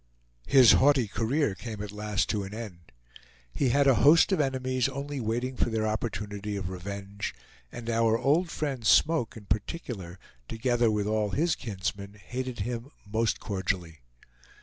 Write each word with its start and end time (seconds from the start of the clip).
His 0.47 0.71
haughty 0.71 1.07
career 1.07 1.53
came 1.53 1.79
at 1.83 1.91
last 1.91 2.27
to 2.29 2.41
an 2.41 2.55
end. 2.55 2.91
He 3.53 3.69
had 3.69 3.85
a 3.85 3.93
host 4.01 4.31
of 4.31 4.41
enemies 4.41 4.89
only 4.89 5.19
waiting 5.21 5.55
for 5.55 5.69
their 5.69 5.85
opportunity 5.85 6.55
of 6.55 6.71
revenge, 6.71 7.35
and 7.71 7.87
our 7.87 8.17
old 8.17 8.49
friend 8.49 8.83
Smoke, 8.83 9.37
in 9.37 9.45
particular, 9.45 10.17
together 10.47 10.89
with 10.89 11.05
all 11.05 11.29
his 11.29 11.53
kinsmen, 11.53 12.15
hated 12.15 12.61
him 12.61 12.89
most 13.05 13.39
cordially. 13.39 13.99